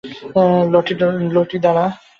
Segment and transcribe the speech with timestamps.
[0.73, 1.85] লটি, দাঁড়া!